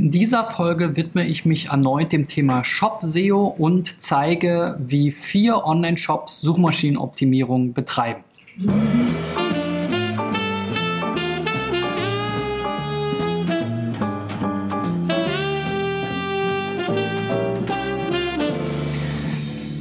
[0.00, 5.66] In dieser Folge widme ich mich erneut dem Thema Shop SEO und zeige, wie vier
[5.66, 8.24] Online-Shops Suchmaschinenoptimierung betreiben.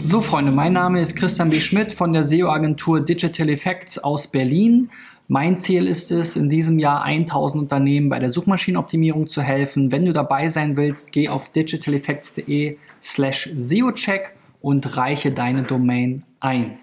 [0.04, 1.62] So Freunde, mein Name ist Christian B.
[1.62, 4.90] Schmidt von der SEO-Agentur Digital Effects aus Berlin.
[5.32, 9.92] Mein Ziel ist es, in diesem Jahr 1000 Unternehmen bei der Suchmaschinenoptimierung zu helfen.
[9.92, 16.80] Wenn du dabei sein willst, geh auf digitaleffects.de slash SEOcheck und reiche deine Domain ein.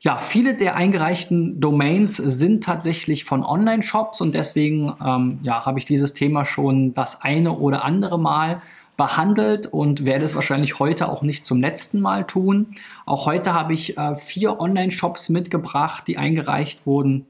[0.00, 5.86] Ja, viele der eingereichten Domains sind tatsächlich von Online-Shops und deswegen ähm, ja, habe ich
[5.86, 8.60] dieses Thema schon das eine oder andere Mal
[8.98, 12.74] behandelt und werde es wahrscheinlich heute auch nicht zum letzten Mal tun.
[13.06, 17.24] Auch heute habe ich äh, vier Online-Shops mitgebracht, die eingereicht wurden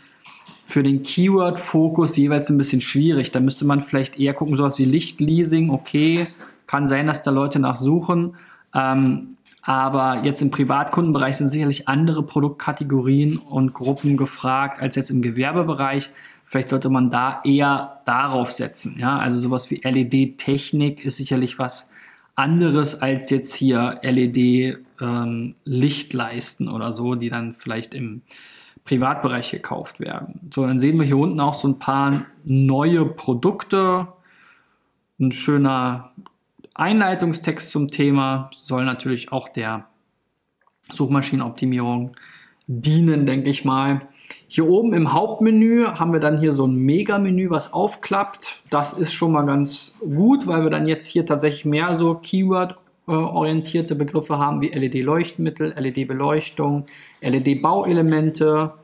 [0.64, 3.30] für den Keyword-Fokus jeweils ein bisschen schwierig.
[3.30, 6.26] Da müsste man vielleicht eher gucken, sowas wie Lichtleasing, okay,
[6.66, 8.36] kann sein, dass da Leute nachsuchen.
[8.74, 15.20] Ähm, aber jetzt im Privatkundenbereich sind sicherlich andere Produktkategorien und Gruppen gefragt als jetzt im
[15.20, 16.08] Gewerbebereich.
[16.46, 18.96] Vielleicht sollte man da eher darauf setzen.
[18.98, 21.90] Ja, also sowas wie LED-Technik ist sicherlich was,
[22.40, 28.22] anderes als jetzt hier LED-Lichtleisten ähm, oder so, die dann vielleicht im
[28.84, 30.50] Privatbereich gekauft werden.
[30.52, 34.08] So, dann sehen wir hier unten auch so ein paar neue Produkte.
[35.20, 36.12] Ein schöner
[36.74, 39.86] Einleitungstext zum Thema soll natürlich auch der
[40.90, 42.16] Suchmaschinenoptimierung
[42.66, 44.08] dienen, denke ich mal.
[44.48, 48.62] Hier oben im Hauptmenü haben wir dann hier so ein Mega-Menü, was aufklappt.
[48.70, 53.94] Das ist schon mal ganz gut, weil wir dann jetzt hier tatsächlich mehr so Keyword-orientierte
[53.94, 56.86] Begriffe haben wie LED-Leuchtmittel, LED-Beleuchtung,
[57.20, 58.74] LED-Bauelemente,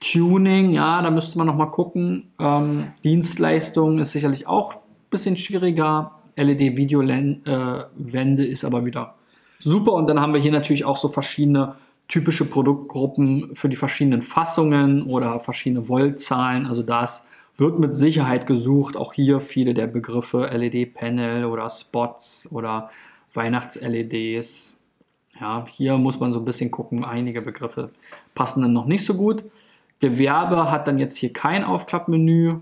[0.00, 2.32] Tuning, ja, da müsste man noch mal gucken.
[2.38, 4.80] Ähm, Dienstleistung ist sicherlich auch ein
[5.10, 6.12] bisschen schwieriger.
[6.36, 9.14] LED-Videowände äh, ist aber wieder
[9.58, 9.92] super.
[9.92, 11.76] Und dann haben wir hier natürlich auch so verschiedene
[12.08, 16.66] typische Produktgruppen für die verschiedenen Fassungen oder verschiedene Voltzahlen.
[16.66, 18.96] Also das wird mit Sicherheit gesucht.
[18.96, 22.90] Auch hier viele der Begriffe LED-Panel oder Spots oder
[23.34, 24.82] Weihnachts-LEDs.
[25.40, 27.04] Ja, hier muss man so ein bisschen gucken.
[27.04, 27.90] Einige Begriffe
[28.34, 29.44] passen dann noch nicht so gut.
[30.00, 32.56] Gewerbe hat dann jetzt hier kein Aufklappmenü.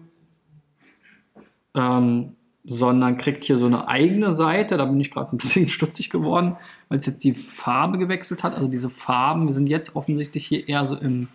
[1.74, 4.76] Ähm, sondern kriegt hier so eine eigene Seite.
[4.76, 6.56] Da bin ich gerade ein bisschen stutzig geworden,
[6.88, 8.54] weil es jetzt die Farbe gewechselt hat.
[8.54, 11.28] Also diese Farben sind jetzt offensichtlich hier eher so im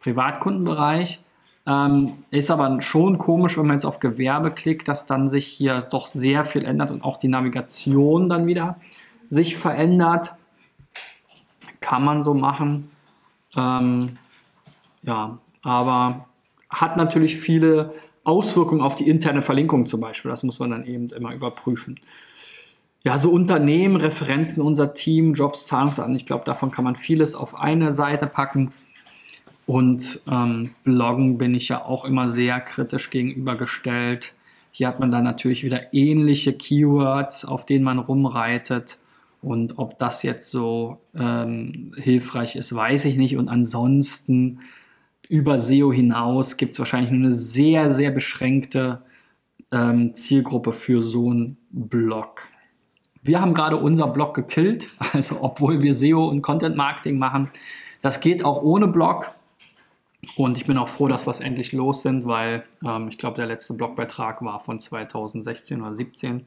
[0.00, 1.20] Privatkundenbereich.
[1.66, 5.82] Ähm, ist aber schon komisch, wenn man jetzt auf Gewerbe klickt, dass dann sich hier
[5.82, 8.76] doch sehr viel ändert und auch die Navigation dann wieder
[9.28, 10.32] sich verändert.
[11.80, 12.90] Kann man so machen.
[13.54, 14.16] Ähm,
[15.02, 16.26] ja, aber
[16.70, 17.92] hat natürlich viele
[18.28, 20.30] Auswirkungen auf die interne Verlinkung zum Beispiel.
[20.30, 21.98] Das muss man dann eben immer überprüfen.
[23.02, 27.58] Ja, so Unternehmen, Referenzen, unser Team, Jobs, Zahlungsamt, ich glaube, davon kann man vieles auf
[27.58, 28.72] eine Seite packen.
[29.64, 34.34] Und ähm, Bloggen bin ich ja auch immer sehr kritisch gegenübergestellt.
[34.72, 38.98] Hier hat man dann natürlich wieder ähnliche Keywords, auf denen man rumreitet.
[39.40, 43.36] Und ob das jetzt so ähm, hilfreich ist, weiß ich nicht.
[43.38, 44.60] Und ansonsten
[45.28, 49.02] über SEO hinaus gibt es wahrscheinlich nur eine sehr, sehr beschränkte
[49.70, 52.42] ähm, Zielgruppe für so einen Blog.
[53.22, 57.50] Wir haben gerade unser Blog gekillt, also obwohl wir SEO und Content Marketing machen.
[58.00, 59.34] Das geht auch ohne Blog.
[60.36, 63.36] Und ich bin auch froh, dass wir es endlich los sind, weil ähm, ich glaube,
[63.36, 66.44] der letzte Blogbeitrag war von 2016 oder 2017.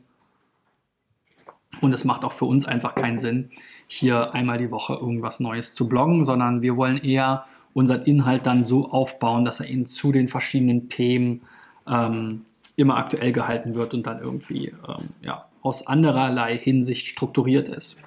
[1.80, 3.50] Und es macht auch für uns einfach keinen Sinn,
[3.88, 8.66] hier einmal die Woche irgendwas Neues zu bloggen, sondern wir wollen eher unseren Inhalt dann
[8.66, 11.42] so aufbauen, dass er eben zu den verschiedenen Themen
[11.88, 12.42] ähm,
[12.76, 17.98] immer aktuell gehalten wird und dann irgendwie ähm, ja, aus andererlei Hinsicht strukturiert ist.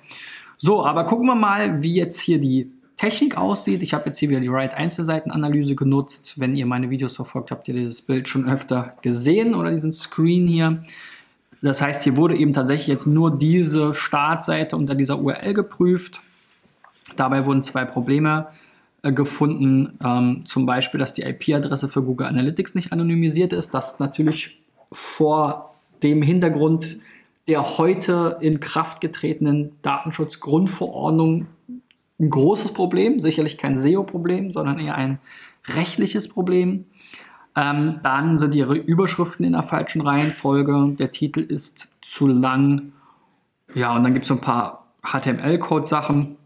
[0.59, 3.83] So, aber gucken wir mal, wie jetzt hier die Technik aussieht.
[3.83, 6.39] Ich habe jetzt hier wieder die Write Einzelseitenanalyse genutzt.
[6.39, 10.47] Wenn ihr meine Videos verfolgt, habt ihr dieses Bild schon öfter gesehen oder diesen Screen
[10.47, 10.85] hier.
[11.61, 16.21] Das heißt, hier wurde eben tatsächlich jetzt nur diese Startseite unter dieser URL geprüft.
[17.17, 18.49] Dabei wurden zwei Probleme
[19.13, 19.99] gefunden.
[20.03, 23.75] Ähm, zum Beispiel, dass die IP-Adresse für Google Analytics nicht anonymisiert ist.
[23.75, 24.59] Das ist natürlich
[24.91, 26.99] vor dem Hintergrund
[27.49, 31.47] der heute in Kraft getretenen Datenschutzgrundverordnung
[32.19, 35.19] ein großes Problem, sicherlich kein SEO-Problem, sondern eher ein
[35.67, 36.87] rechtliches Problem.
[37.57, 40.95] Ähm, dann sind ihre Überschriften in der falschen Reihenfolge.
[40.99, 42.93] Der Titel ist zu lang.
[43.75, 46.37] Ja, und dann gibt es so ein paar HTML-Code-Sachen.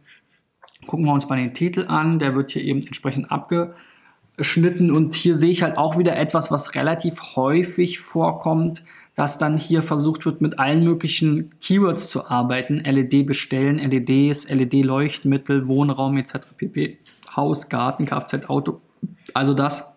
[0.87, 2.19] Gucken wir uns mal den Titel an.
[2.19, 4.91] Der wird hier eben entsprechend abgeschnitten.
[4.91, 8.83] Und hier sehe ich halt auch wieder etwas, was relativ häufig vorkommt
[9.19, 12.77] dass dann hier versucht wird, mit allen möglichen Keywords zu arbeiten.
[12.77, 16.35] LED bestellen, LEDs, LED-Leuchtmittel, Wohnraum etc.
[16.57, 16.99] pp.
[17.35, 18.81] Haus, Garten, Kfz, Auto.
[19.35, 19.93] Also das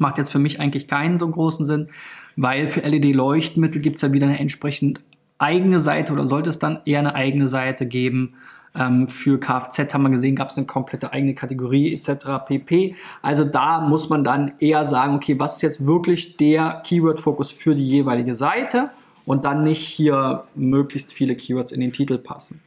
[0.00, 1.88] macht jetzt für mich eigentlich keinen so großen Sinn,
[2.34, 5.02] weil für LED-Leuchtmittel gibt es ja wieder eine entsprechend
[5.38, 8.34] eigene Seite oder sollte es dann eher eine eigene Seite geben,
[8.76, 12.46] ähm, für Kfz haben wir gesehen, gab es eine komplette eigene Kategorie etc.
[12.46, 12.94] pp.
[13.22, 17.74] Also da muss man dann eher sagen, okay, was ist jetzt wirklich der Keyword-Fokus für
[17.74, 18.90] die jeweilige Seite
[19.24, 22.62] und dann nicht hier möglichst viele Keywords in den Titel passen.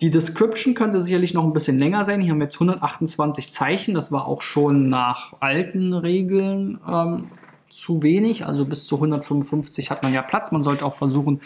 [0.00, 2.20] Die Description könnte sicherlich noch ein bisschen länger sein.
[2.20, 3.94] Hier haben wir jetzt 128 Zeichen.
[3.94, 7.28] Das war auch schon nach alten Regeln ähm,
[7.70, 8.44] zu wenig.
[8.44, 10.52] Also bis zu 155 hat man ja Platz.
[10.52, 11.40] Man sollte auch versuchen,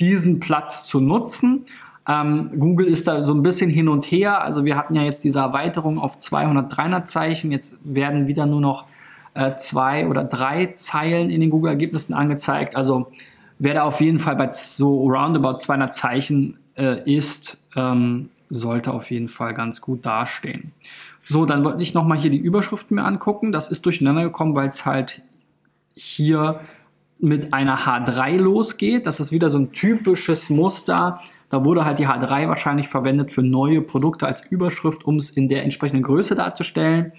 [0.00, 1.64] diesen Platz zu nutzen.
[2.08, 4.42] Ähm, Google ist da so ein bisschen hin und her.
[4.42, 7.52] Also wir hatten ja jetzt diese Erweiterung auf 200, 300 Zeichen.
[7.52, 8.86] Jetzt werden wieder nur noch
[9.34, 12.76] äh, zwei oder drei Zeilen in den Google-Ergebnissen angezeigt.
[12.76, 13.12] Also
[13.58, 19.10] wer da auf jeden Fall bei so roundabout 200 Zeichen äh, ist, ähm, sollte auf
[19.10, 20.72] jeden Fall ganz gut dastehen.
[21.24, 23.52] So, dann wollte ich nochmal hier die Überschriften mir angucken.
[23.52, 25.22] Das ist durcheinander gekommen, weil es halt
[25.94, 26.60] hier
[27.18, 29.06] mit einer H3 losgeht.
[29.06, 31.20] Das ist wieder so ein typisches Muster
[31.52, 35.50] da wurde halt die H3 wahrscheinlich verwendet für neue Produkte als Überschrift, um es in
[35.50, 37.12] der entsprechenden Größe darzustellen.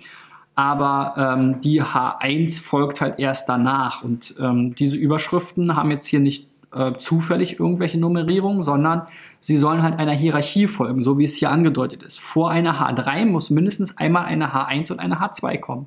[0.55, 4.03] Aber ähm, die H1 folgt halt erst danach.
[4.03, 9.03] Und ähm, diese Überschriften haben jetzt hier nicht äh, zufällig irgendwelche Nummerierungen, sondern
[9.39, 12.19] sie sollen halt einer Hierarchie folgen, so wie es hier angedeutet ist.
[12.19, 15.85] Vor einer H3 muss mindestens einmal eine H1 und eine H2 kommen.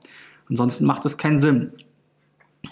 [0.48, 1.72] Ansonsten macht es keinen Sinn.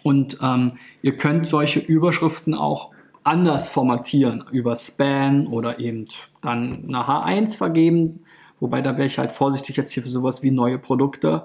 [0.05, 2.94] Und ähm, ihr könnt solche Überschriften auch
[3.25, 6.07] anders formatieren über Span oder eben
[6.43, 8.21] dann eine H1 vergeben.
[8.61, 11.45] Wobei da wäre ich halt vorsichtig jetzt hier für sowas wie neue Produkte.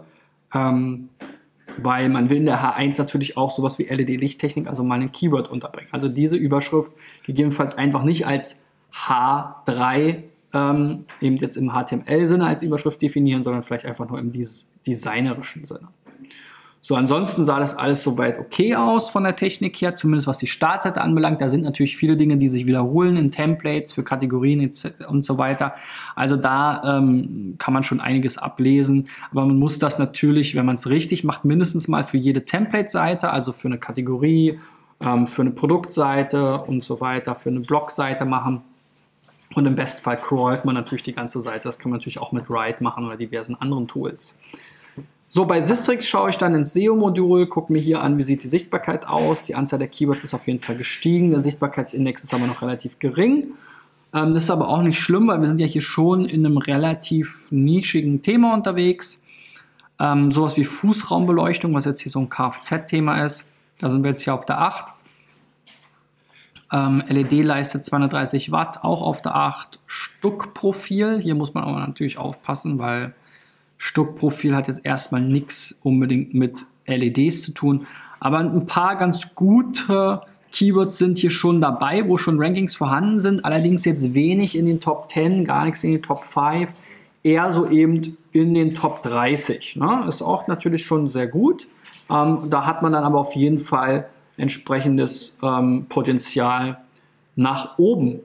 [0.54, 1.10] Ähm,
[1.78, 5.50] weil man will in der H1 natürlich auch sowas wie LED-Lichttechnik, also mal ein Keyword
[5.50, 5.90] unterbringen.
[5.92, 6.92] Also diese Überschrift
[7.24, 10.24] gegebenenfalls einfach nicht als H3
[10.54, 14.31] ähm, eben jetzt im HTML-Sinne als Überschrift definieren, sondern vielleicht einfach nur im
[14.86, 15.90] designerischen Sinne.
[16.81, 20.48] So, ansonsten sah das alles soweit okay aus von der Technik her, zumindest was die
[20.48, 21.42] Startseite anbelangt.
[21.42, 24.71] Da sind natürlich viele Dinge, die sich wiederholen in Templates für Kategorien
[25.07, 25.74] und so weiter.
[26.16, 29.09] Also da ähm, kann man schon einiges ablesen.
[29.30, 33.30] Aber man muss das natürlich, wenn man es richtig macht, mindestens mal für jede Template-Seite,
[33.30, 34.57] also für eine Kategorie,
[35.02, 38.62] ähm, für eine Produktseite und so weiter, für eine Blogseite machen.
[39.54, 41.68] Und im Bestfall crawlt man natürlich die ganze Seite.
[41.68, 44.40] Das kann man natürlich auch mit Write machen oder diversen anderen Tools.
[45.31, 48.48] So, bei Sistrix schaue ich dann ins SEO-Modul, gucke mir hier an, wie sieht die
[48.48, 49.44] Sichtbarkeit aus.
[49.44, 51.30] Die Anzahl der Keywords ist auf jeden Fall gestiegen.
[51.30, 53.50] Der Sichtbarkeitsindex ist aber noch relativ gering.
[54.12, 56.57] Ähm, das ist aber auch nicht schlimm, weil wir sind ja hier schon in einem
[56.57, 59.24] relativ nischigen Thema unterwegs.
[60.00, 63.48] Ähm, sowas wie Fußraumbeleuchtung, was jetzt hier so ein Kfz-Thema ist.
[63.78, 64.94] Da sind wir jetzt hier auf der 8.
[66.71, 69.80] Ähm, LED leistet 230 Watt, auch auf der 8.
[69.86, 73.14] Stuckprofil, hier muss man aber natürlich aufpassen, weil
[73.80, 77.88] Stuckprofil hat jetzt erstmal nichts unbedingt mit LEDs zu tun.
[78.19, 80.21] Aber ein paar ganz gute
[80.52, 83.45] Keywords sind hier schon dabei, wo schon Rankings vorhanden sind.
[83.45, 86.74] Allerdings jetzt wenig in den Top 10, gar nichts in den Top 5.
[87.24, 89.78] Eher so eben in den Top 30.
[89.78, 90.06] Ne?
[90.07, 91.68] Ist auch natürlich schon sehr gut.
[92.09, 96.80] Ähm, da hat man dann aber auf jeden Fall entsprechendes ähm, Potenzial
[97.36, 98.19] nach oben.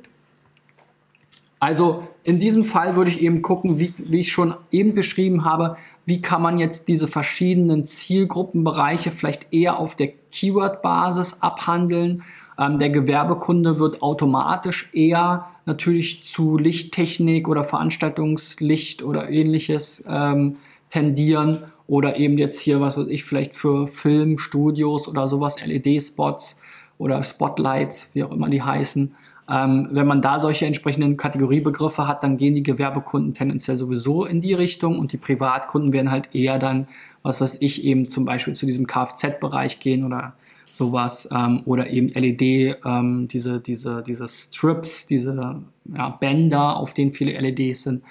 [1.64, 5.78] Also in diesem Fall würde ich eben gucken, wie, wie ich schon eben beschrieben habe,
[6.04, 12.22] wie kann man jetzt diese verschiedenen Zielgruppenbereiche vielleicht eher auf der Keyword-Basis abhandeln.
[12.58, 20.56] Ähm, der Gewerbekunde wird automatisch eher natürlich zu Lichttechnik oder Veranstaltungslicht oder ähnliches ähm,
[20.90, 26.60] tendieren oder eben jetzt hier, was weiß ich, vielleicht für Filmstudios oder sowas, LED-Spots
[26.98, 29.14] oder Spotlights, wie auch immer die heißen.
[29.48, 34.40] Ähm, wenn man da solche entsprechenden Kategoriebegriffe hat, dann gehen die Gewerbekunden tendenziell sowieso in
[34.40, 36.88] die Richtung und die Privatkunden werden halt eher dann,
[37.22, 40.34] was weiß ich, eben zum Beispiel zu diesem Kfz-Bereich gehen oder
[40.70, 45.60] sowas ähm, oder eben LED, ähm, diese, diese, diese Strips, diese
[45.94, 48.02] ja, Bänder, auf denen viele LEDs sind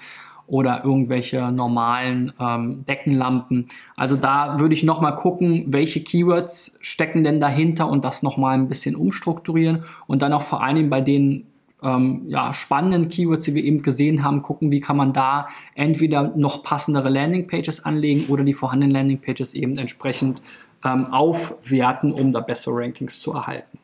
[0.46, 3.68] oder irgendwelche normalen ähm, Deckenlampen.
[3.96, 8.68] Also da würde ich nochmal gucken, welche Keywords stecken denn dahinter und das nochmal ein
[8.68, 11.46] bisschen umstrukturieren und dann auch vor allem bei den
[11.82, 16.32] ähm, ja, spannenden Keywords, die wir eben gesehen haben, gucken, wie kann man da entweder
[16.36, 20.40] noch passendere Landingpages anlegen oder die vorhandenen Landingpages eben entsprechend
[20.84, 23.78] ähm, aufwerten, um da bessere Rankings zu erhalten.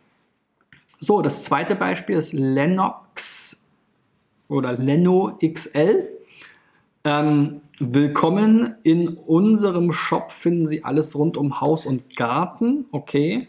[0.99, 3.71] So, das zweite Beispiel ist Lennox
[4.49, 6.09] oder Leno XL.
[7.02, 12.85] Ähm, willkommen in unserem Shop finden Sie alles rund um Haus und Garten.
[12.92, 13.49] Okay,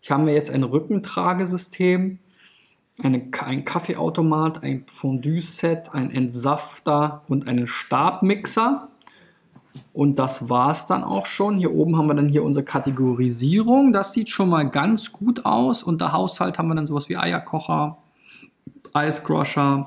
[0.00, 2.18] hier haben wir jetzt ein Rückentragesystem,
[3.02, 8.88] eine, ein Kaffeeautomat, ein Fondue-Set, ein Entsafter und einen Stabmixer.
[9.92, 11.58] Und das war es dann auch schon.
[11.58, 13.92] Hier oben haben wir dann hier unsere Kategorisierung.
[13.92, 15.82] Das sieht schon mal ganz gut aus.
[15.82, 17.98] Unter Haushalt haben wir dann sowas wie Eierkocher,
[18.94, 19.86] Eiscrusher,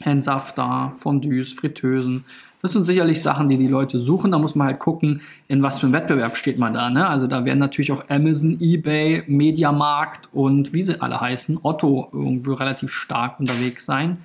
[0.00, 2.24] Entsafter, Fondues, Fritteusen.
[2.62, 4.32] Das sind sicherlich Sachen, die die Leute suchen.
[4.32, 6.90] Da muss man halt gucken, in was für einem Wettbewerb steht man da.
[6.90, 7.06] Ne?
[7.06, 12.54] Also da werden natürlich auch Amazon, eBay, Mediamarkt und wie sie alle heißen, Otto irgendwo
[12.54, 14.18] relativ stark unterwegs sein.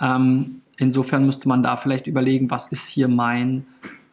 [0.00, 3.64] Ähm, insofern müsste man da vielleicht überlegen, was ist hier mein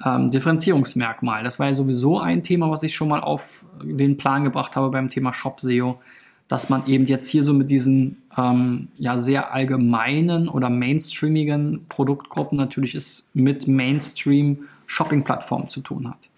[0.03, 1.43] ähm, Differenzierungsmerkmal.
[1.43, 4.89] Das war ja sowieso ein Thema, was ich schon mal auf den Plan gebracht habe
[4.89, 5.99] beim Thema Shop SEO
[6.47, 12.57] dass man eben jetzt hier so mit diesen ähm, ja sehr allgemeinen oder mainstreamigen Produktgruppen
[12.57, 16.29] natürlich es mit Mainstream Shopping-Plattformen zu tun hat.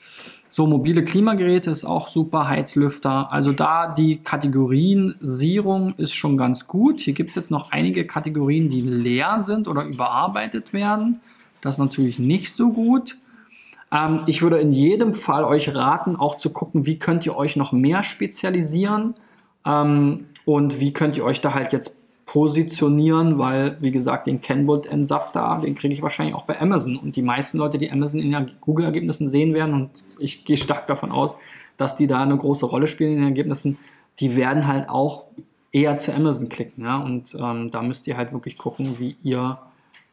[0.49, 3.33] So, mobile Klimageräte ist auch super, Heizlüfter.
[3.33, 7.01] Also da die Kategorienisierung ist schon ganz gut.
[7.01, 11.19] Hier gibt es jetzt noch einige Kategorien, die leer sind oder überarbeitet werden.
[11.59, 13.17] Das ist natürlich nicht so gut.
[13.91, 17.57] Ähm, ich würde in jedem Fall euch raten, auch zu gucken, wie könnt ihr euch
[17.57, 19.15] noch mehr spezialisieren
[19.67, 25.61] ähm, und wie könnt ihr euch da halt jetzt positionieren, weil, wie gesagt, den Kenwood-Entsafter,
[25.63, 26.97] den kriege ich wahrscheinlich auch bei Amazon.
[26.97, 30.87] Und die meisten Leute, die Amazon in den Google-Ergebnissen sehen werden, und ich gehe stark
[30.87, 31.37] davon aus,
[31.77, 33.77] dass die da eine große Rolle spielen in den Ergebnissen,
[34.19, 35.23] die werden halt auch
[35.71, 36.83] eher zu Amazon klicken.
[36.83, 36.97] Ja?
[36.97, 39.57] Und ähm, da müsst ihr halt wirklich gucken, wie ihr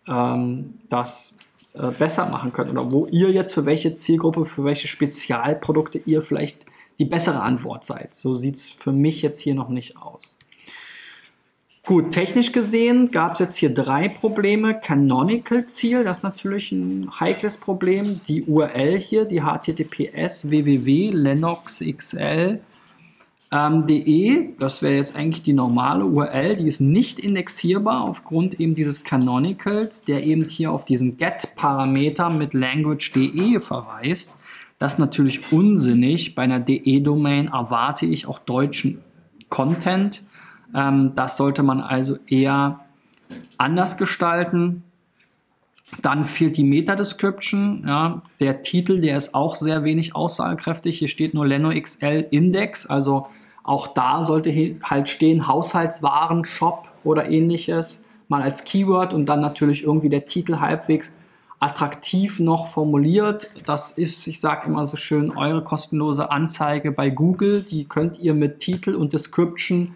[0.06, 1.38] ähm, das
[1.74, 6.22] äh, besser machen könnt oder wo ihr jetzt für welche Zielgruppe, für welche Spezialprodukte ihr
[6.22, 6.64] vielleicht
[6.98, 8.14] die bessere Antwort seid.
[8.14, 10.36] So sieht es für mich jetzt hier noch nicht aus.
[11.86, 14.80] Gut, technisch gesehen gab es jetzt hier drei Probleme.
[14.80, 18.22] Canonical-Ziel, das ist natürlich ein heikles Problem.
[18.26, 22.58] Die URL hier, die https www.lenoxxl.de,
[23.52, 29.04] ähm, das wäre jetzt eigentlich die normale URL, die ist nicht indexierbar aufgrund eben dieses
[29.04, 34.38] Canonicals, der eben hier auf diesen get-Parameter mit language.de verweist.
[34.78, 36.34] Das ist natürlich unsinnig.
[36.34, 39.02] Bei einer DE-Domain erwarte ich auch deutschen
[39.48, 40.22] Content.
[40.74, 42.80] Ähm, das sollte man also eher
[43.56, 44.82] anders gestalten.
[46.02, 47.84] Dann fehlt die Meta-Description.
[47.86, 48.22] Ja.
[48.40, 50.98] Der Titel, der ist auch sehr wenig aussagekräftig.
[50.98, 52.86] Hier steht nur Leno XL Index.
[52.86, 53.26] Also
[53.62, 54.52] auch da sollte
[54.82, 58.06] halt stehen Haushaltswaren, Shop oder ähnliches.
[58.28, 61.12] Mal als Keyword und dann natürlich irgendwie der Titel halbwegs
[61.60, 63.50] attraktiv noch formuliert.
[63.64, 67.62] Das ist, ich sage immer so schön, eure kostenlose Anzeige bei Google.
[67.62, 69.94] Die könnt ihr mit Titel und Description,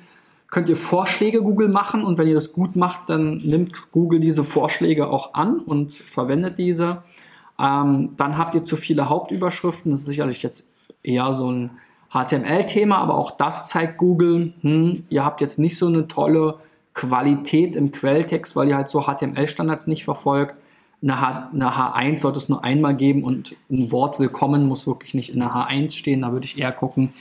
[0.50, 4.44] könnt ihr Vorschläge Google machen und wenn ihr das gut macht, dann nimmt Google diese
[4.44, 7.02] Vorschläge auch an und verwendet diese.
[7.58, 9.90] Ähm, dann habt ihr zu viele Hauptüberschriften.
[9.90, 10.72] Das ist sicherlich jetzt
[11.02, 11.70] eher so ein
[12.10, 16.54] HTML-Thema, aber auch das zeigt Google, hm, ihr habt jetzt nicht so eine tolle
[16.94, 20.54] Qualität im Quelltext, weil ihr halt so HTML-Standards nicht verfolgt
[21.02, 25.14] eine, H, eine H1 sollte es nur einmal geben und ein Wort willkommen muss wirklich
[25.14, 26.22] nicht in der H1 stehen.
[26.22, 27.12] Da würde ich eher gucken,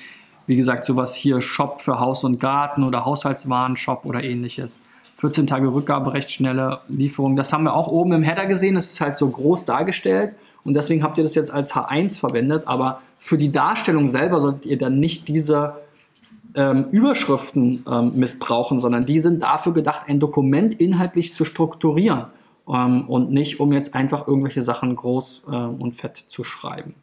[0.48, 4.82] wie gesagt, sowas hier Shop für Haus und Garten oder Haushaltswaren-Shop oder ähnliches.
[5.18, 7.36] 14 Tage Rückgabe, recht schnelle Lieferung.
[7.36, 8.76] Das haben wir auch oben im Header gesehen.
[8.76, 12.68] Das ist halt so groß dargestellt und deswegen habt ihr das jetzt als H1 verwendet.
[12.68, 15.76] Aber für die Darstellung selber solltet ihr dann nicht diese
[16.56, 22.26] ähm, Überschriften ähm, missbrauchen, sondern die sind dafür gedacht, ein Dokument inhaltlich zu strukturieren
[22.68, 26.96] ähm, und nicht, um jetzt einfach irgendwelche Sachen groß äh, und fett zu schreiben.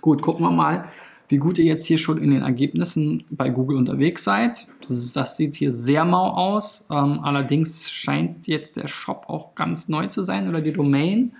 [0.00, 0.88] Gut, gucken wir mal,
[1.28, 4.66] wie gut ihr jetzt hier schon in den Ergebnissen bei Google unterwegs seid.
[4.80, 6.88] Das sieht hier sehr mau aus.
[6.90, 11.32] Ähm, allerdings scheint jetzt der Shop auch ganz neu zu sein oder die Domain.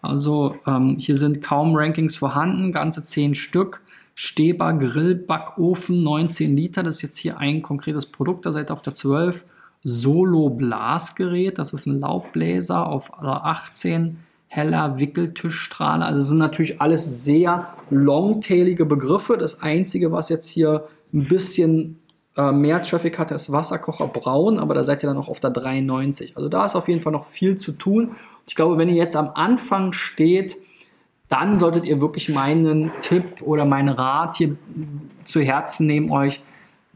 [0.00, 3.82] Also ähm, hier sind kaum Rankings vorhanden, ganze 10 Stück.
[4.14, 8.74] Steber Grill Backofen 19 Liter, das ist jetzt hier ein konkretes Produkt, da seid ihr
[8.74, 9.44] auf der 12.
[9.84, 14.18] Solo Blasgerät, das ist ein Laubbläser auf 18
[14.52, 16.04] heller Wickeltischstrahler.
[16.04, 19.38] Also sind natürlich alles sehr longtailige Begriffe.
[19.38, 21.98] Das Einzige, was jetzt hier ein bisschen
[22.36, 25.50] äh, mehr Traffic hat, ist Wasserkocher Braun, aber da seid ihr dann auch auf der
[25.50, 26.36] 93.
[26.36, 28.10] Also da ist auf jeden Fall noch viel zu tun.
[28.46, 30.56] Ich glaube, wenn ihr jetzt am Anfang steht,
[31.28, 34.56] dann solltet ihr wirklich meinen Tipp oder meinen Rat hier
[35.24, 36.42] zu Herzen nehmen, euch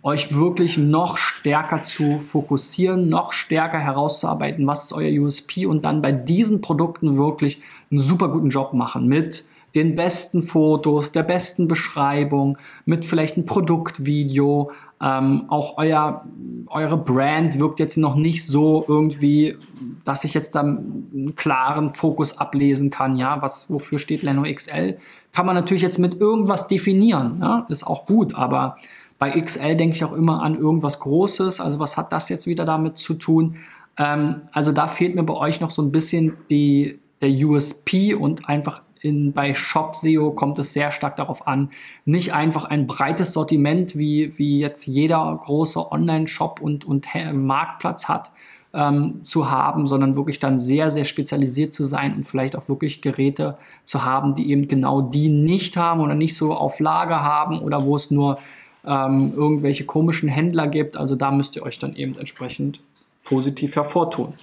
[0.06, 6.00] euch wirklich noch stärker zu fokussieren, noch stärker herauszuarbeiten, was ist euer USP und dann
[6.00, 7.60] bei diesen Produkten wirklich
[7.90, 13.46] einen super guten Job machen mit den besten Fotos, der besten Beschreibung, mit vielleicht ein
[13.46, 14.70] Produktvideo.
[15.02, 16.25] Ähm, auch euer,
[16.68, 19.56] eure Brand wirkt jetzt noch nicht so irgendwie,
[20.04, 23.16] dass ich jetzt da einen klaren Fokus ablesen kann.
[23.16, 24.98] Ja, was, wofür steht Leno XL?
[25.32, 27.40] Kann man natürlich jetzt mit irgendwas definieren.
[27.40, 27.66] Ja?
[27.68, 28.78] Ist auch gut, aber
[29.18, 31.61] bei XL denke ich auch immer an irgendwas Großes.
[31.61, 33.56] Also was hat das jetzt wieder damit zu tun?
[33.96, 38.49] Ähm, also da fehlt mir bei euch noch so ein bisschen die, der USP und
[38.49, 41.70] einfach in, bei Shop SEO kommt es sehr stark darauf an,
[42.04, 48.32] nicht einfach ein breites Sortiment, wie, wie jetzt jeder große Online-Shop und, und Marktplatz hat,
[48.75, 53.00] ähm, zu haben, sondern wirklich dann sehr, sehr spezialisiert zu sein und vielleicht auch wirklich
[53.00, 57.61] Geräte zu haben, die eben genau die nicht haben oder nicht so auf Lager haben
[57.61, 58.38] oder wo es nur
[58.87, 60.97] ähm, irgendwelche komischen Händler gibt.
[60.97, 62.81] Also da müsst ihr euch dann eben entsprechend
[63.25, 64.35] positiv hervortun.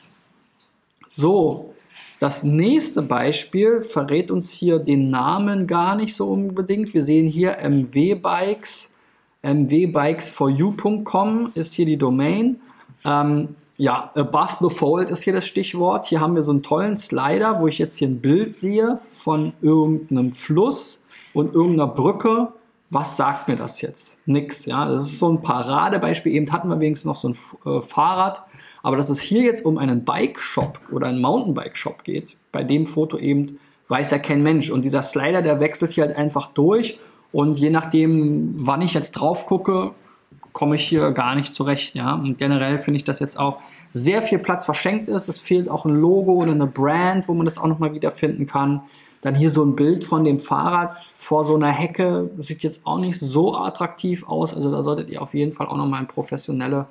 [1.08, 1.74] So,
[2.20, 6.94] das nächste Beispiel verrät uns hier den Namen gar nicht so unbedingt.
[6.94, 8.98] Wir sehen hier MW Bikes,
[9.44, 12.62] mwbikesforyou.com ist hier die Domain.
[13.04, 16.06] Ähm, ja, above the fold ist hier das Stichwort.
[16.06, 19.54] Hier haben wir so einen tollen Slider, wo ich jetzt hier ein Bild sehe von
[19.62, 22.54] irgendeinem Fluss und irgendeiner Brücke
[22.94, 24.20] was sagt mir das jetzt?
[24.28, 24.86] Nix, ja.
[24.86, 26.34] Das ist so ein Paradebeispiel.
[26.34, 28.44] Eben hatten wir wenigstens noch so ein äh, Fahrrad.
[28.82, 33.18] Aber dass es hier jetzt um einen Bike-Shop oder einen Mountainbike-Shop geht, bei dem Foto
[33.18, 34.70] eben weiß ja kein Mensch.
[34.70, 37.00] Und dieser Slider, der wechselt hier halt einfach durch.
[37.32, 39.92] Und je nachdem, wann ich jetzt drauf gucke,
[40.52, 41.96] komme ich hier gar nicht zurecht.
[41.96, 42.14] Ja?
[42.14, 43.60] Und generell finde ich, dass jetzt auch
[43.92, 45.28] sehr viel Platz verschenkt ist.
[45.28, 48.82] Es fehlt auch ein Logo oder eine Brand, wo man das auch nochmal wiederfinden kann.
[49.24, 52.30] Dann hier so ein Bild von dem Fahrrad vor so einer Hecke.
[52.40, 54.54] Sieht jetzt auch nicht so attraktiv aus.
[54.54, 56.88] Also da solltet ihr auf jeden Fall auch nochmal in professionelle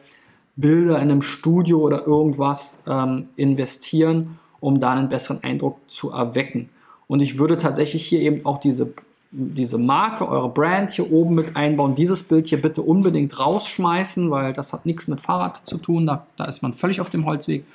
[0.56, 6.70] Bilder in einem Studio oder irgendwas ähm, investieren, um da einen besseren Eindruck zu erwecken.
[7.06, 8.94] Und ich würde tatsächlich hier eben auch diese,
[9.30, 11.94] diese Marke, eure Brand hier oben mit einbauen.
[11.94, 16.06] Dieses Bild hier bitte unbedingt rausschmeißen, weil das hat nichts mit Fahrrad zu tun.
[16.06, 17.66] Da, da ist man völlig auf dem Holzweg.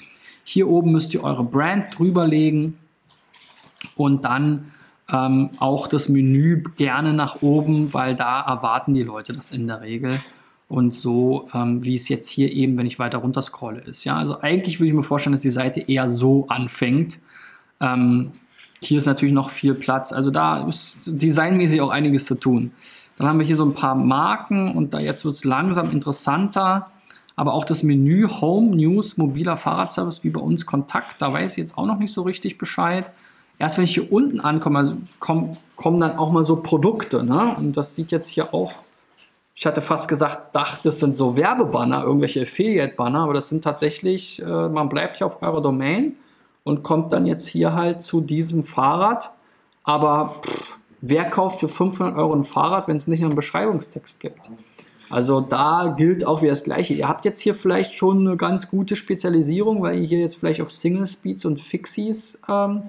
[0.43, 2.79] Hier oben müsst ihr eure Brand drüberlegen
[3.95, 4.71] und dann
[5.11, 9.81] ähm, auch das Menü gerne nach oben, weil da erwarten die Leute das in der
[9.81, 10.19] Regel.
[10.69, 14.03] Und so, ähm, wie es jetzt hier eben, wenn ich weiter runter scrolle, ist.
[14.03, 17.19] Ja, also eigentlich würde ich mir vorstellen, dass die Seite eher so anfängt.
[17.79, 18.33] Ähm,
[18.81, 20.11] hier ist natürlich noch viel Platz.
[20.11, 22.71] Also da ist designmäßig auch einiges zu tun.
[23.17, 26.91] Dann haben wir hier so ein paar Marken und da jetzt wird es langsam interessanter.
[27.37, 31.77] Aber auch das Menü Home News mobiler Fahrradservice über uns Kontakt, da weiß ich jetzt
[31.77, 33.11] auch noch nicht so richtig Bescheid
[33.59, 37.23] erst wenn ich hier unten ankomme, also kommen, kommen dann auch mal so Produkte.
[37.23, 37.55] Ne?
[37.57, 38.73] Und das sieht jetzt hier auch,
[39.55, 44.41] ich hatte fast gesagt, dachte, das sind so Werbebanner, irgendwelche Affiliate-Banner, aber das sind tatsächlich,
[44.41, 46.13] äh, man bleibt hier auf eurer Domain
[46.63, 49.31] und kommt dann jetzt hier halt zu diesem Fahrrad.
[49.83, 54.49] Aber pff, wer kauft für 500 Euro ein Fahrrad, wenn es nicht einen Beschreibungstext gibt?
[55.09, 56.93] Also da gilt auch wieder das Gleiche.
[56.93, 60.61] Ihr habt jetzt hier vielleicht schon eine ganz gute Spezialisierung, weil ihr hier jetzt vielleicht
[60.61, 62.83] auf Single Speeds und Fixies ähm,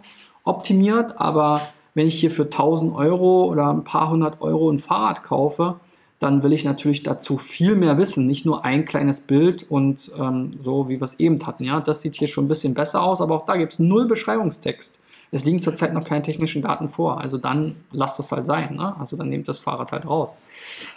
[0.49, 1.61] optimiert, aber
[1.95, 5.77] wenn ich hier für 1000 Euro oder ein paar hundert Euro ein Fahrrad kaufe,
[6.19, 10.59] dann will ich natürlich dazu viel mehr wissen, nicht nur ein kleines Bild und ähm,
[10.61, 11.65] so, wie wir es eben hatten.
[11.65, 14.07] Ja, das sieht hier schon ein bisschen besser aus, aber auch da gibt es null
[14.07, 14.99] Beschreibungstext.
[15.31, 17.21] Es liegen zurzeit noch keine technischen Daten vor.
[17.21, 18.77] Also dann lasst das halt sein.
[18.77, 18.99] Ne?
[18.99, 20.39] Also dann nehmt das Fahrrad halt raus.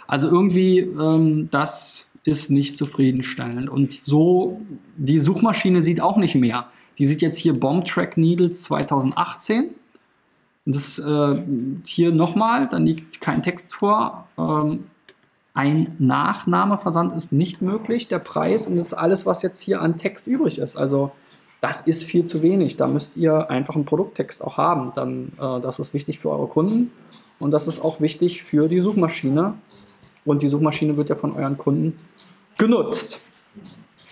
[0.06, 3.68] Also irgendwie, ähm, das ist nicht zufriedenstellend.
[3.68, 4.60] Und so,
[4.96, 6.66] die Suchmaschine sieht auch nicht mehr.
[6.98, 9.70] Die sieht jetzt hier Bomb Track Needles 2018.
[10.64, 11.42] Das äh,
[11.84, 14.28] hier nochmal, dann liegt kein Text vor.
[14.38, 14.84] Ähm,
[15.54, 18.08] Ein Nachnahmeversand ist nicht möglich.
[18.08, 20.76] Der Preis und das ist alles, was jetzt hier an Text übrig ist.
[20.76, 21.12] Also
[21.60, 22.76] das ist viel zu wenig.
[22.76, 24.92] Da müsst ihr einfach einen Produkttext auch haben.
[24.94, 26.92] Dann, äh, das ist wichtig für eure Kunden
[27.38, 29.54] und das ist auch wichtig für die Suchmaschine.
[30.24, 31.96] Und die Suchmaschine wird ja von euren Kunden
[32.56, 33.26] genutzt.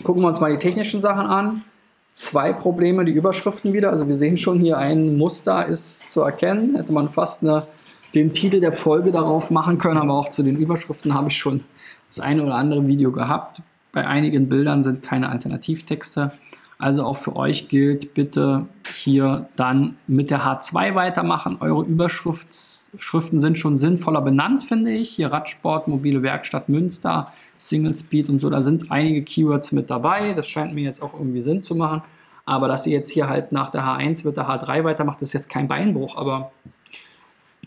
[0.02, 1.64] Gucken wir uns mal die technischen Sachen an.
[2.12, 3.90] Zwei Probleme, die Überschriften wieder.
[3.90, 6.77] Also wir sehen schon hier ein Muster ist zu erkennen.
[6.77, 7.66] Hätte man fast eine,
[8.14, 11.62] den Titel der Folge darauf machen können, aber auch zu den Überschriften habe ich schon
[12.09, 13.62] das eine oder andere Video gehabt.
[13.92, 16.33] Bei einigen Bildern sind keine Alternativtexte.
[16.81, 21.59] Also auch für euch gilt bitte hier dann mit der H2 weitermachen.
[21.61, 25.11] Eure Überschriften sind schon sinnvoller benannt, finde ich.
[25.11, 28.49] Hier Radsport, mobile Werkstatt Münster, Single Speed und so.
[28.51, 30.33] Da sind einige Keywords mit dabei.
[30.33, 32.03] Das scheint mir jetzt auch irgendwie Sinn zu machen.
[32.46, 35.49] Aber dass ihr jetzt hier halt nach der H1 mit der H3 weitermacht, ist jetzt
[35.49, 36.16] kein Beinbruch.
[36.16, 36.53] Aber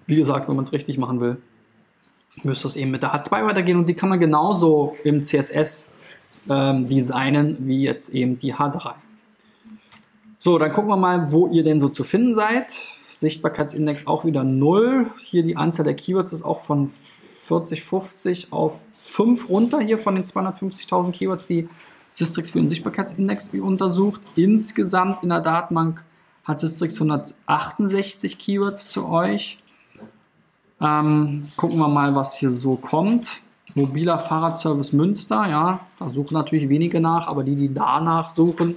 [0.07, 1.37] wie gesagt, wenn man es richtig machen will,
[2.43, 3.77] müsste es eben mit der H2 weitergehen.
[3.77, 5.93] Und die kann man genauso im CSS
[6.49, 8.93] ähm, designen wie jetzt eben die H3.
[10.39, 12.75] So, dann gucken wir mal, wo ihr denn so zu finden seid.
[13.09, 15.05] Sichtbarkeitsindex auch wieder 0.
[15.19, 16.89] Hier die Anzahl der Keywords ist auch von
[17.53, 21.67] 40, 50 auf 5 runter hier von den 250.000 Keywords, die
[22.11, 24.21] Sistrix für den Sichtbarkeitsindex untersucht.
[24.35, 26.03] Insgesamt in der Datenbank
[26.43, 29.57] hat Sistrix 168 Keywords zu euch.
[30.81, 33.41] Ähm, gucken wir mal, was hier so kommt.
[33.75, 38.75] Mobiler Fahrradservice Münster, ja, da suchen natürlich wenige nach, aber die, die danach suchen,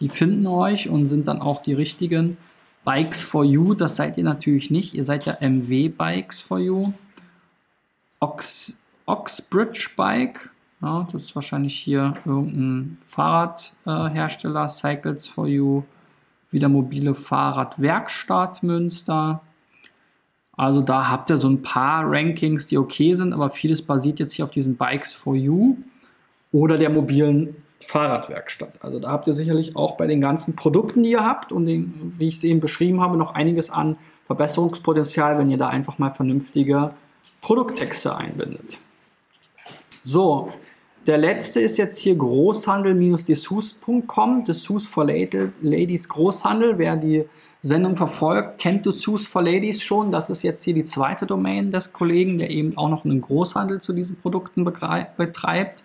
[0.00, 2.36] die finden euch und sind dann auch die richtigen.
[2.84, 4.94] Bikes for You, das seid ihr natürlich nicht.
[4.94, 6.92] Ihr seid ja MW Bikes for You.
[8.20, 10.50] Ox, Oxbridge Bike,
[10.82, 14.64] ja, das ist wahrscheinlich hier irgendein Fahrradhersteller.
[14.64, 15.82] Äh, Cycles for You,
[16.50, 19.40] wieder mobile Fahrradwerkstatt Münster.
[20.56, 24.32] Also da habt ihr so ein paar Rankings, die okay sind, aber vieles basiert jetzt
[24.32, 25.76] hier auf diesen Bikes for You
[26.52, 28.82] oder der mobilen Fahrradwerkstatt.
[28.82, 32.12] Also da habt ihr sicherlich auch bei den ganzen Produkten, die ihr habt und den,
[32.18, 36.10] wie ich es eben beschrieben habe, noch einiges an Verbesserungspotenzial, wenn ihr da einfach mal
[36.10, 36.92] vernünftige
[37.46, 38.78] Produkttexte einbindet.
[40.02, 40.50] So,
[41.06, 46.76] der letzte ist jetzt hier Großhandel-dessous.com, Dessous for Ladies Großhandel.
[46.78, 47.24] Wer die
[47.62, 50.10] Sendung verfolgt, kennt Dessous for Ladies schon.
[50.10, 53.80] Das ist jetzt hier die zweite Domain des Kollegen, der eben auch noch einen Großhandel
[53.80, 55.84] zu diesen Produkten betreibt.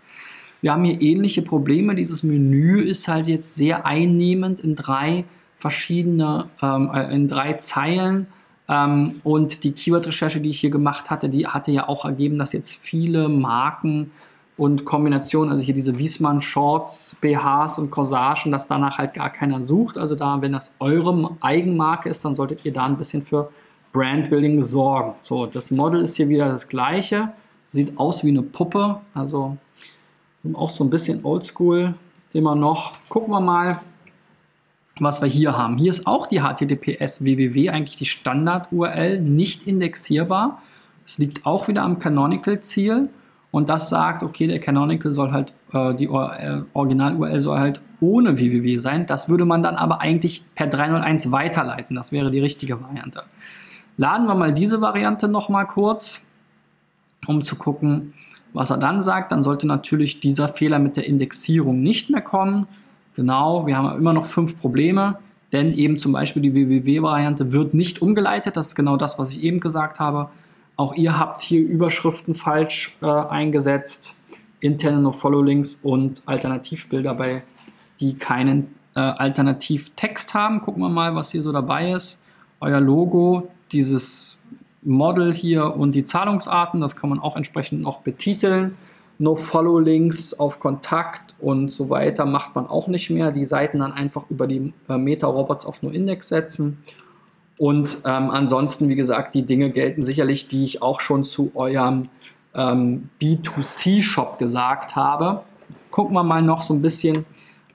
[0.61, 1.93] Wir haben hier ähnliche Probleme.
[1.93, 5.25] Dieses Menü ist halt jetzt sehr einnehmend in drei
[5.57, 8.25] verschiedene, ähm, äh, in drei Zeilen.
[8.71, 12.53] Ähm, und die Keyword-Recherche, die ich hier gemacht hatte, die hatte ja auch ergeben, dass
[12.53, 14.11] jetzt viele Marken
[14.57, 19.61] und Kombinationen, also hier diese Wiesmann Shorts, BHs und Corsagen, dass danach halt gar keiner
[19.61, 19.97] sucht.
[19.97, 23.49] Also da, wenn das eure Eigenmarke ist, dann solltet ihr da ein bisschen für
[23.91, 25.15] Brandbuilding sorgen.
[25.21, 27.33] So, das Model ist hier wieder das gleiche,
[27.67, 29.57] sieht aus wie eine Puppe, also
[30.53, 31.93] auch so ein bisschen oldschool
[32.31, 32.93] immer noch.
[33.09, 33.81] Gucken wir mal,
[35.01, 35.79] was wir hier haben.
[35.79, 40.61] Hier ist auch die HTTPS www, eigentlich die Standard-URL, nicht indexierbar.
[41.05, 43.09] Es liegt auch wieder am Canonical-Ziel.
[43.49, 48.37] Und das sagt, okay, der Canonical soll halt, äh, die äh, Original-URL soll halt ohne
[48.37, 49.07] www sein.
[49.07, 51.95] Das würde man dann aber eigentlich per 301 weiterleiten.
[51.95, 53.23] Das wäre die richtige Variante.
[53.97, 56.31] Laden wir mal diese Variante nochmal kurz,
[57.25, 58.13] um zu gucken,
[58.53, 59.31] was er dann sagt.
[59.31, 62.67] Dann sollte natürlich dieser Fehler mit der Indexierung nicht mehr kommen.
[63.15, 65.19] Genau, wir haben immer noch fünf Probleme,
[65.51, 68.55] denn eben zum Beispiel die www-Variante wird nicht umgeleitet.
[68.55, 70.29] Das ist genau das, was ich eben gesagt habe.
[70.77, 74.17] Auch ihr habt hier Überschriften falsch äh, eingesetzt,
[74.61, 77.43] interne No-Follow-Links und Alternativbilder, bei
[77.99, 80.61] die keinen äh, Alternativtext haben.
[80.61, 82.25] Gucken wir mal, was hier so dabei ist.
[82.59, 84.37] Euer Logo, dieses
[84.83, 88.77] Model hier und die Zahlungsarten, das kann man auch entsprechend noch betiteln.
[89.21, 93.31] No-Follow-Links auf Kontakt und so weiter macht man auch nicht mehr.
[93.31, 96.79] Die Seiten dann einfach über die äh, Meta-Robots auf No-Index setzen.
[97.57, 102.09] Und ähm, ansonsten, wie gesagt, die Dinge gelten sicherlich, die ich auch schon zu eurem
[102.55, 105.43] ähm, B2C-Shop gesagt habe.
[105.91, 107.25] Gucken wir mal noch so ein bisschen,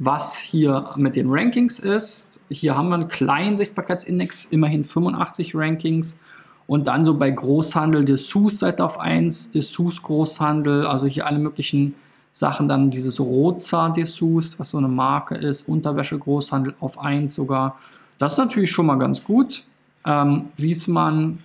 [0.00, 2.40] was hier mit den Rankings ist.
[2.48, 6.18] Hier haben wir einen kleinen Sichtbarkeitsindex, immerhin 85 Rankings.
[6.66, 11.94] Und dann so bei Großhandel Dessous seid auf 1, Dessous Großhandel, also hier alle möglichen
[12.32, 12.68] Sachen.
[12.68, 17.78] Dann dieses Roza Dessous, was so eine Marke ist, Unterwäsche Großhandel auf 1 sogar.
[18.18, 19.64] Das ist natürlich schon mal ganz gut.
[20.04, 21.38] Ähm, Wiesmann,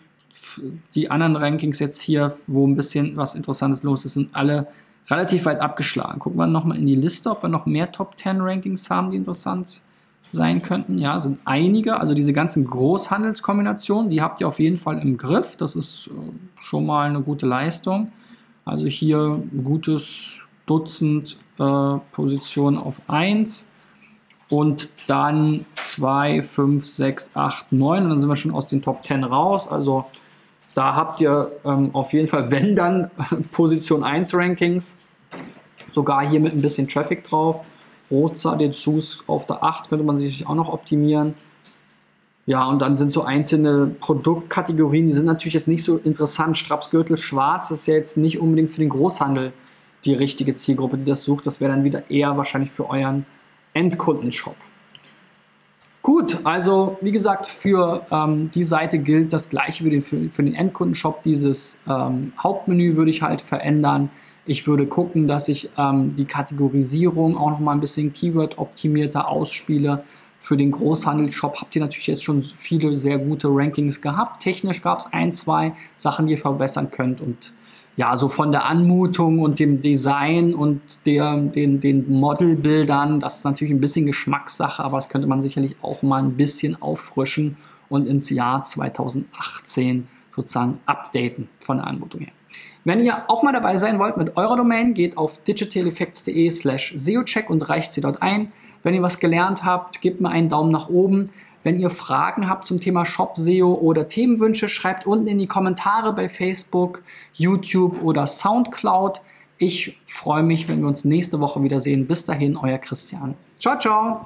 [0.95, 4.67] die anderen Rankings jetzt hier, wo ein bisschen was Interessantes los ist, sind alle
[5.10, 6.19] relativ weit abgeschlagen.
[6.19, 9.17] Gucken wir nochmal in die Liste, ob wir noch mehr Top 10 Rankings haben, die
[9.17, 9.81] interessant
[10.31, 10.97] sein könnten.
[10.97, 11.99] Ja, sind einige.
[11.99, 15.55] Also diese ganzen Großhandelskombinationen, die habt ihr auf jeden Fall im Griff.
[15.57, 18.11] Das ist äh, schon mal eine gute Leistung.
[18.65, 23.71] Also hier ein gutes Dutzend äh, Positionen auf 1
[24.49, 29.05] und dann 2, 5, 6, 8, 9 und dann sind wir schon aus den Top
[29.05, 29.69] 10 raus.
[29.69, 30.05] Also
[30.75, 33.11] da habt ihr ähm, auf jeden Fall, wenn dann,
[33.51, 34.95] Position 1 Rankings.
[35.89, 37.65] Sogar hier mit ein bisschen Traffic drauf.
[38.12, 41.34] Roza, den Sus auf der 8 könnte man sich auch noch optimieren.
[42.45, 46.58] Ja, und dann sind so einzelne Produktkategorien, die sind natürlich jetzt nicht so interessant.
[46.58, 49.54] Strapsgürtel schwarz ist ja jetzt nicht unbedingt für den Großhandel
[50.06, 51.45] die richtige Zielgruppe, die das sucht.
[51.45, 53.26] Das wäre dann wieder eher wahrscheinlich für euren
[53.74, 54.56] Endkundenshop.
[56.02, 60.56] Gut, also wie gesagt, für ähm, die Seite gilt das gleiche wie für, für den
[60.56, 61.21] Endkundenshop.
[61.21, 64.10] Dieses ähm, Hauptmenü würde ich halt verändern.
[64.45, 70.04] Ich würde gucken, dass ich ähm, die Kategorisierung auch noch mal ein bisschen Keyword-optimierter ausspiele.
[70.39, 74.41] Für den Großhandelsshop habt ihr natürlich jetzt schon viele sehr gute Rankings gehabt.
[74.41, 77.21] Technisch gab es ein, zwei Sachen, die ihr verbessern könnt.
[77.21, 77.54] Und
[77.95, 83.43] ja, so von der Anmutung und dem Design und der, den, den Modelbildern, das ist
[83.43, 87.58] natürlich ein bisschen Geschmackssache, aber das könnte man sicherlich auch mal ein bisschen auffrischen
[87.89, 92.34] und ins Jahr 2018 sozusagen updaten von der Anmutung her.
[92.83, 97.49] Wenn ihr auch mal dabei sein wollt mit eurer Domain, geht auf digitaleffects.de slash SEOcheck
[97.49, 98.51] und reicht sie dort ein.
[98.83, 101.29] Wenn ihr was gelernt habt, gebt mir einen Daumen nach oben.
[101.63, 106.13] Wenn ihr Fragen habt zum Thema Shop SEO oder Themenwünsche, schreibt unten in die Kommentare
[106.13, 109.21] bei Facebook, YouTube oder Soundcloud.
[109.59, 112.07] Ich freue mich, wenn wir uns nächste Woche wiedersehen.
[112.07, 113.35] Bis dahin, euer Christian.
[113.59, 114.25] Ciao, ciao.